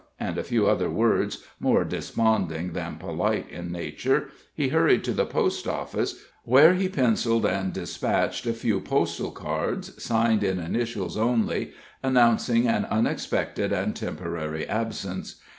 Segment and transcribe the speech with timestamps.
[0.19, 5.27] and a few other words more desponding than polite in nature, he hurried to the
[5.27, 11.73] Post Office, where he penciled and dispatched a few postal cards, signed in initials only,
[12.01, 15.35] announcing an unexpected and temporary absence.